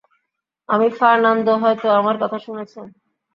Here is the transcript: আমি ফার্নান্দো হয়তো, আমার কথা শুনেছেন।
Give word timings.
আমি 0.69 0.87
ফার্নান্দো 0.99 1.53
হয়তো, 1.57 1.87
আমার 1.91 2.15
কথা 2.21 2.37
শুনেছেন। 2.39 2.85